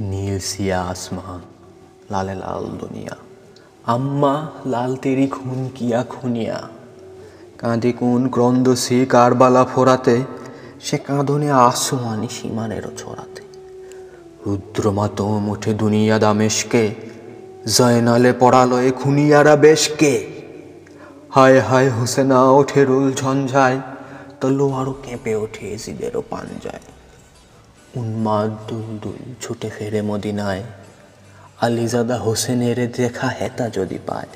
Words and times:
নীল 0.00 0.38
সিয়া 0.38 0.82
আসমান, 0.82 1.40
লালে 2.10 2.34
লাল 2.34 2.64
দুনিয়া। 2.64 3.16
আম্মা, 3.86 4.46
লাল 4.66 4.96
তেরি 4.96 5.26
খুন 5.26 5.70
কিয়া 5.74 6.02
খুনিয়া। 6.02 6.68
কাঁদে 7.58 7.92
কোন 7.92 8.28
ক্রন্দ 8.28 8.74
সে 8.74 9.06
কারবালা 9.06 9.64
ফোরাতে, 9.64 10.24
সে 10.80 10.98
কাঁদনে 10.98 11.50
আসমানি 11.50 12.28
সীমানেরও 12.28 12.90
ছড়াতে 12.96 13.42
রুদ্রমাতম 14.46 15.48
ওঠে 15.48 15.74
দুনিয়া 15.74 16.18
দামেশকে, 16.18 16.94
জয়নালে 17.66 18.32
পড়ালয়ে 18.40 18.90
খুনিয়ারা 18.90 19.56
বেশকে। 19.56 20.32
হায় 21.30 21.60
হায় 21.60 21.90
হোসেনা 21.90 22.50
ওঠে 22.50 22.84
রোল 22.84 23.12
ঝঞ্ঝায়, 23.12 23.80
তলোয়ারও 24.40 24.94
কেঁপে 25.02 25.34
ওঠে 25.34 25.78
জিদেরও 25.78 26.22
পাঞ্জায় 26.30 26.80
উন্মাদ 27.96 28.50
দুলদুল 28.68 29.34
ছুটে 29.40 29.70
ফেরে 29.78 30.02
মদিনায়। 30.02 30.62
আলিজাদা 31.60 32.18
হোসেনের 32.18 32.92
দেখা 32.92 33.28
হেতা 33.28 33.70
যদি 33.70 33.98
পায়। 34.06 34.26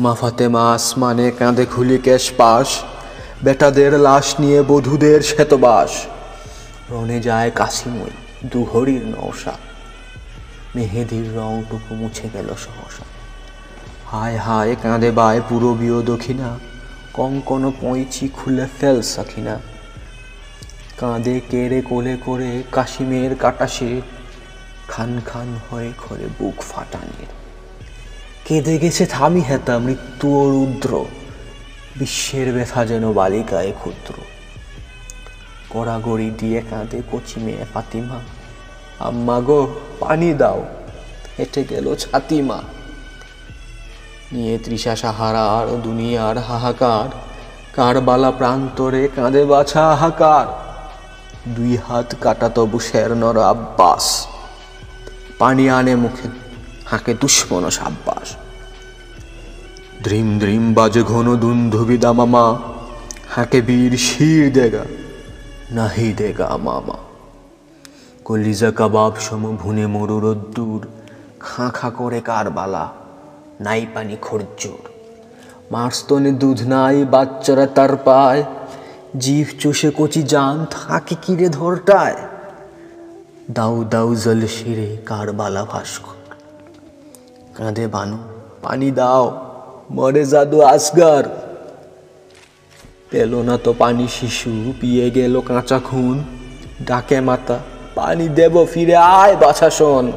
মা 0.00 0.14
ফাতেমা 0.14 0.74
আসমানে 0.74 1.30
কাঁধে 1.30 1.66
খুলি 1.66 1.98
কেশ 1.98 2.32
পাশ, 2.36 2.68
বেটাদের 3.44 3.92
লাশ 3.98 4.40
নিয়ে 4.40 4.62
বধূদের 4.62 5.20
শ্বেতবাস। 5.20 5.90
রনে 6.90 7.20
যায় 7.20 7.50
কাশিময় 7.54 8.14
দুহরির 8.44 9.06
নৌসা 9.06 9.52
মেহেদির 10.76 11.36
রংটুকু 11.36 11.94
মুছে 11.94 12.28
গেল 12.34 12.46
সহসা। 12.46 13.04
হায় 14.10 14.36
হায় 14.36 14.76
কাঁদে 14.82 15.10
বায় 15.10 15.40
পূরবীয় 15.48 16.02
দক্ষিণা, 16.02 16.58
কঙ্কন 17.12 17.72
পঁইচি 17.80 18.28
খুলে 18.28 18.66
ফেল 18.80 19.02
সাখিনা 19.02 19.71
কাঁদে 21.02 21.40
কেড়ে 21.50 21.82
কোলে 21.82 22.16
করে 22.24 22.62
কাশিমের 22.72 23.34
কাটাসে 23.34 24.00
খান 24.88 25.20
খান 25.26 25.58
হয়ে 25.70 25.92
ঘরে 25.98 26.26
বুক 26.38 26.62
ফাটানিয়ে 26.62 27.26
কেঁদে 28.44 28.78
গেছে 28.78 29.06
থামি 29.06 29.40
হেতা 29.40 29.78
মৃত্যু 29.78 30.28
ও 30.40 30.50
রুদ্র, 30.50 31.04
বিশ্বের 31.96 32.52
ব্যথা 32.52 32.86
যেন 32.86 33.12
বালিকায় 33.12 33.72
ক্ষুদ্র। 33.72 34.14
গড়াগড়ি 35.74 36.30
দিয়ে 36.30 36.62
কাঁদে 36.70 37.02
কচি 37.12 37.40
মেয়ে 37.40 37.64
ফাতিমা, 37.74 38.18
আম্মা 39.00 39.40
গো, 39.40 39.80
পানি 40.00 40.34
দাও, 40.34 40.64
হেঁটে 41.38 41.64
গেল 41.64 41.94
ছাতিমা। 41.94 42.62
নিয়ে 44.32 44.58
তৃষা 44.58 44.96
সাহারা 44.96 45.44
আর 45.46 45.66
দুনিয়ার 45.66 46.38
হাহাকার, 46.38 47.08
কারবালা 47.76 48.30
প্রান্তরে 48.30 49.08
কাঁদে 49.16 49.44
বাছা 49.44 49.94
হাহাকার। 49.94 50.71
দুই 51.46 51.76
হাত 51.76 52.08
কাটা 52.20 52.48
তবু 52.48 52.78
শেরনর 52.80 53.38
আব্বাস। 53.52 54.06
পানি 55.38 55.64
আনে 55.70 55.94
মুখে 55.96 56.28
হাঁকে 56.90 57.12
দুশ্মন 57.14 57.64
সাব্বাস 57.70 58.28
দ্রিম 60.02 60.28
দ্রিম 60.38 60.64
বাজে 60.74 61.02
ঘন 61.02 61.26
দুন্ধুবি 61.36 61.96
দামামা 61.98 62.46
হাঁকে 63.34 63.60
বীর 63.62 63.92
শির 63.96 64.52
দেগা, 64.52 64.84
নাহি 65.72 66.08
দেগা 66.12 66.48
মামা। 66.56 66.98
কলিজা 68.24 68.70
কাবাব 68.70 69.12
সম 69.20 69.42
ভুনে 69.56 69.86
মরু 69.86 70.16
রোদ্দুর 70.20 70.82
খাঁ 71.40 71.70
খাঁ 71.70 71.90
করে 71.90 72.20
কারবালা, 72.20 72.84
নাই 73.60 73.82
পানি 73.94 74.16
খরজুর। 74.22 74.84
মারস্তনে 75.70 76.32
দুধ 76.32 76.58
নাই, 76.66 77.04
বাচ্চারা 77.04 77.66
তার 77.66 77.96
পায় 77.96 78.42
চষে 79.58 79.90
কচি 79.98 80.22
জান 80.22 80.66
থাকে 80.70 81.14
কিরে 81.22 81.48
ধরটায়। 81.48 82.16
দাউ 83.50 83.84
দাউ 83.84 84.14
জল 84.14 84.46
শিরে 84.46 84.96
কারবালা 85.06 85.64
ভাস্কর। 85.64 86.16
কাঁধে 87.54 87.86
বানু, 87.86 88.18
পানি 88.62 88.90
দাও, 88.90 89.24
মরে 89.90 90.24
জাদু 90.24 90.60
আসগার 90.60 91.24
পেল 93.10 93.34
না 93.34 93.58
তো 93.58 93.72
পানি 93.72 94.08
শিশু, 94.08 94.72
পিয়ে 94.80 95.10
গেল 95.10 95.40
কাঁচা 95.40 95.78
খুন। 95.78 96.24
ডাকে 96.86 97.20
মাতা, 97.20 97.58
পানি 97.94 98.28
দেব 98.28 98.66
ফিরে 98.72 98.96
আয় 98.96 99.36
বাছা 99.36 99.70
শোন 99.70 100.12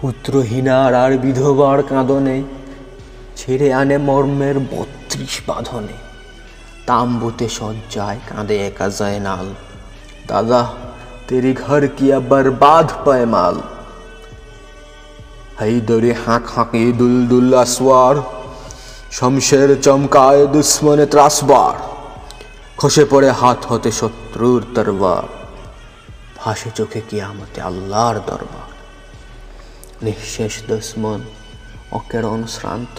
পুত্রহীনার 0.00 0.94
আর 0.94 1.18
বিধবার 1.18 1.82
কাঁদনে, 1.82 2.42
ছেড়ে 3.36 3.72
আনে 3.72 3.98
মর্মের 3.98 4.58
বত্রিশ 4.58 5.40
বাঁধনে। 5.46 6.13
তাম্বুতে 6.86 7.48
সজ্জায় 7.48 8.18
কাঁদে 8.28 8.66
একা 8.66 8.88
যায় 8.88 9.20
নাল 9.20 9.46
দাদা, 10.28 10.66
তেরি 11.28 11.52
ঘর 11.54 11.82
কিয়া 11.96 12.20
বরবাদ 12.20 12.90
পায় 13.04 13.26
মাল? 13.26 13.56
হাই 15.58 15.80
দরে 15.80 16.12
হাঁক 16.26 16.44
হাঁকে 16.56 16.92
দুল 16.92 17.26
দুল 17.26 17.54
আসওয়ার, 17.54 18.16
শমশের 19.12 19.82
চমকায় 19.82 20.46
দুশ্মনে 20.46 21.06
ত্রাসবার। 21.06 21.74
খসে 22.78 23.04
পড়ে 23.10 23.30
হাত 23.30 23.60
হতে 23.68 23.90
শত্রুর 23.90 24.64
তরবার। 24.74 25.22
ভাসে 26.38 26.70
চোখে 26.74 27.00
কিয়ামতে 27.08 27.60
আল্লাহর 27.60 28.16
দরবার। 28.26 28.68
নিঃশেষ 30.02 30.54
দুশ্মন, 30.68 31.20
অকেরণ 31.92 32.40
শ্রান্ত 32.46 32.98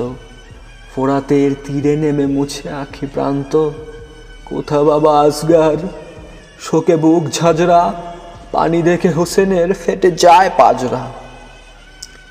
ফোরাতের 0.95 1.51
তীরে 1.63 1.95
নেমে 1.95 2.25
মুছে 2.27 2.69
আখি 2.69 3.05
প্রান্ত। 3.13 3.53
কোথা 4.45 4.83
বাবা 4.83 5.21
আসগার 5.21 5.77
শোকে 6.59 6.95
বুক 6.95 7.23
ঝাঁঝরা, 7.29 7.81
পানি 8.51 8.81
দেখে 8.81 9.09
হোসেনের 9.09 9.73
ফেটে 9.73 10.11
যায় 10.11 10.49
পাজরা। 10.57 11.11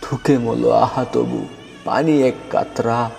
থুকে 0.02 0.38
মলো 0.38 0.70
আহা 0.70 1.04
তবু, 1.12 1.40
পানি 1.84 2.22
এক 2.22 2.34
কাতরা। 2.50 3.10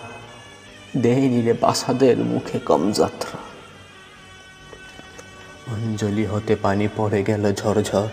দেহে 0.98 1.28
নিলে 1.28 1.54
বাসাদের 1.54 2.18
মুখে 2.18 2.60
কম 2.60 2.92
যাত্রা 2.92 3.38
অঞ্জলি 5.74 6.26
হতে 6.26 6.56
পানি 6.56 6.88
পড়ে 6.98 7.24
গেল 7.24 7.44
ঝরঝর, 7.54 8.10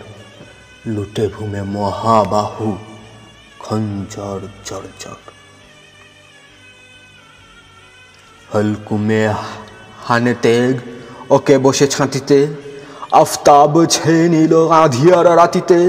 লুটে 0.85 1.27
ভূমে 1.27 1.61
মহাবাহু, 1.63 2.77
খঞ্জর 3.59 4.39
জর্জর 4.65 5.32
হলকুমে 8.49 9.23
হানে 10.05 10.33
তেগ 10.41 10.73
ওকে 11.29 11.55
বসে 11.57 11.87
ছাঁটিতে 11.87 12.39
আফতাব 13.11 13.73
ছেয়ে 13.85 14.25
নিল 14.29 14.53
আধিয়ার 14.75 15.27
রাতিতে 15.37 15.79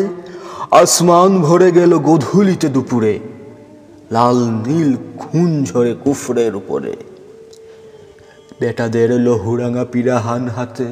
আসমান 0.73 1.31
ভরে 1.43 1.69
গেল 1.73 1.93
গধূলিতে 2.01 2.69
দুপুরে 2.69 3.15
লাল 4.11 4.39
নীল 4.65 4.91
খুন 5.19 5.51
ঝরে 5.65 5.93
কুফরের 5.95 6.53
উপরে 6.57 6.93
বেটাদের 8.61 9.11
লহুরাঙা 9.21 9.85
পিরাহান 9.85 10.45
হাতে 10.49 10.89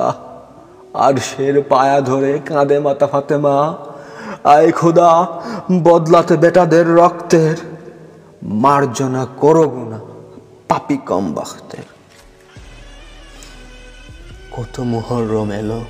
আহ 0.00 0.16
আর 0.96 1.14
শের 1.20 1.56
পায়া 1.62 1.98
ধরে 2.00 2.32
কাঁদে 2.38 2.78
মাতা 2.78 3.06
ফাতেমা 3.06 3.56
আয় 4.44 4.70
খোদা 4.72 5.10
বদলাতে 5.82 6.34
বেটাদের 6.36 6.86
রক্তের 6.94 7.56
মার্জনা 8.62 9.22
করো 9.40 9.64
গুনা 9.68 9.85
পাপি 10.68 10.96
কম 10.96 11.24
বাখতের 11.34 11.86
কত 14.54 14.80
মুহরম 14.80 15.50
এলো 15.52 15.80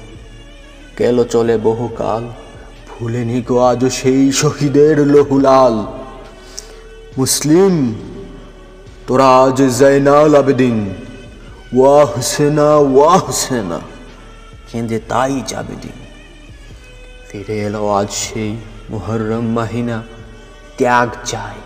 গেল 0.98 1.24
চলে 1.24 1.56
বহুকাল, 1.58 2.24
ভুলেনি 2.88 3.42
গো 3.42 3.56
আজ 3.58 3.82
সেই 3.84 4.32
শহীদের 4.32 4.96
লহুলাল। 5.06 5.76
মুসলিম, 7.18 7.74
তোরা 9.06 9.28
আজ 9.44 9.58
জৈনাল 9.80 10.34
আবেদিন, 10.34 10.94
ওয়া 11.76 12.04
হুসেনা 12.04 12.68
ওয়া 12.94 13.18
হুসেনা 13.18 13.78
কেঁদে 14.68 14.98
তাই 15.08 15.42
যাবে 15.46 15.76
দিন। 15.82 15.98
ফিরে 17.28 17.56
এলো 17.58 17.82
আজ 17.98 18.10
সেই 18.10 18.56
মুহরম 18.90 19.46
মাহিনা, 19.58 20.02
ত্যাগ 20.78 21.10
চাই 21.24 21.58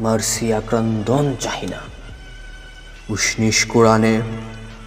মার্সিয়া 0.00 0.58
আক্রন্দন 0.58 1.26
চাই 1.40 1.66
উষ্ণিস 3.10 3.64
কোরআনে 3.64 4.20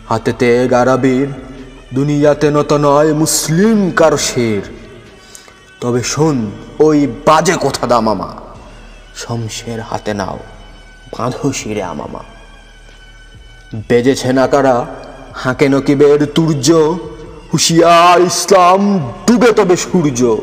হাতেতে 0.09 0.67
গারাবির 0.67 1.27
দুনিয়াতে 1.93 2.51
নত 2.51 2.73
নয় 2.73 3.13
মুসলিম 3.13 3.91
কার 3.91 4.17
শের 4.17 4.61
তবে 5.81 6.03
শোন, 6.03 6.51
ওই 6.79 7.07
বাজে 7.07 7.55
কথা 7.61 7.87
দা 7.87 7.99
মামা। 7.99 8.29
শমশের 9.15 9.79
হাতে 9.81 10.13
নাও, 10.13 10.39
বাঁধো 11.17 11.51
শিরে 11.51 11.83
আমামা। 11.83 12.23
বেজেছে 13.89 14.33
না 14.33 14.47
কারা? 14.47 14.85
হাঁকে 15.33 15.69
নকিবের 15.69 16.25
তুর্য। 16.25 16.67
হুশিয়ার 17.53 18.21
ইসলাম 18.21 19.11
ডুবে 19.27 19.53
তবে 19.53 19.75
সূর্য। 19.75 20.37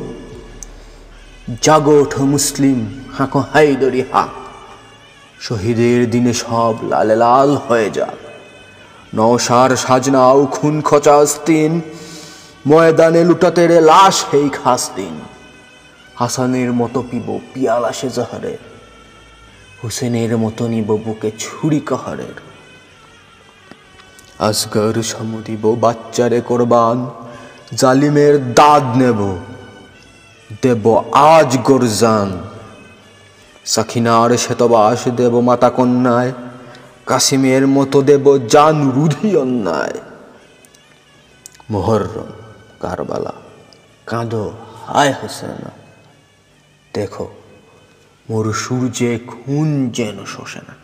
জাগো 1.62 2.00
ওঠো 2.00 2.24
মুসলিম, 2.24 2.78
হাঁকো 3.18 3.38
হাই 3.52 3.66
হাইদরি 3.66 4.02
হাঁক 4.12 4.39
শহীদের 5.40 6.00
দিনে 6.10 6.32
সব 6.44 6.74
লালে 6.90 7.16
লাল 7.24 7.50
হয়ে 7.66 7.88
যাক। 7.96 8.18
নওশার 9.14 9.70
সাজনাও 9.84 10.40
খুন 10.46 10.74
খচা 10.88 11.16
আস্তিন 11.24 11.72
ময়দানে 12.66 13.22
লুটাতে 13.28 13.64
রে 13.70 13.78
লাশ 13.90 14.16
হেই 14.30 14.48
খাস 14.58 14.82
দিন 14.96 15.14
হাসানের 16.20 16.70
মতো 16.80 17.00
পিব 17.10 17.28
পিয়ালা 17.52 17.92
সে 17.98 18.08
জাহারে, 18.16 18.54
হুসেনের 19.80 20.32
মতো 20.38 20.64
নিব 20.72 20.88
বুকে 21.04 21.30
ছুরি 21.42 21.80
কাহারের। 21.88 22.36
আসগর 24.48 24.96
সমুদিব 25.12 25.64
বাচ্চারে 25.84 26.40
কোরবান, 26.40 26.98
জালিমের 27.80 28.34
দাদ 28.58 28.84
নেব, 29.00 29.20
দেব 30.62 30.84
আজ 31.32 31.50
গরজান। 31.68 32.28
সাখিনার 33.64 34.38
শ্বেতবাস 34.38 35.08
দেব 35.08 35.40
মাতা 35.40 35.70
কন্যায়, 35.70 36.32
কাসিমের 37.06 37.66
মতো 37.66 38.02
দেব 38.02 38.46
জান 38.46 38.90
রুধি 38.90 39.36
অন্যায়। 39.36 40.00
মোহরম, 41.70 42.30
কারবালা, 42.80 43.32
কাঁদো, 44.06 44.52
হায় 44.86 45.12
হোসেনা। 45.12 45.70
দেখো, 46.94 47.34
মোর 48.30 48.52
সূর্যে 48.52 49.18
খুন 49.18 49.90
যেন 49.90 50.24
শোষে 50.24 50.60
না। 50.68 50.74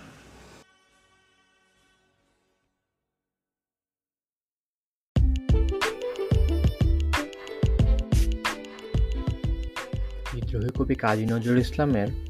বিদ্রোহী 10.33 10.71
কবি 10.79 10.95
কাজী 10.95 11.27
নজরুল 11.27 11.59
ইসলামের 11.59 12.26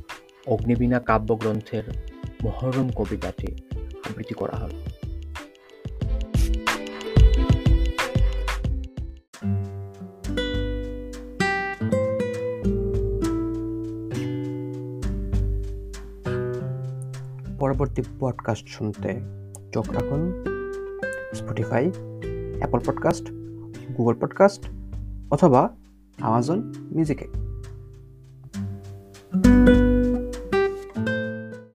অগ্নিবীণা 0.47 0.99
কাব্যগ্রন্থের 0.99 1.83
মহরম 2.45 2.91
কবিতাটি 2.91 3.47
আবৃত্তি 4.11 4.35
করা 4.35 4.57
হল 4.57 4.71
পরবর্তী 17.59 18.03
পডকাস্ট 18.21 18.67
শুনতে 18.67 19.21
চোখ 19.73 19.91
রাখুন। 19.91 20.45
Spotify 21.35 21.93
Apple 22.59 22.79
podcast 22.87 23.31
Google 23.99 24.15
podcast 24.15 24.71
অথবা 25.31 25.71
আমাজন 26.21 26.73
মিউজিকে 26.93 27.46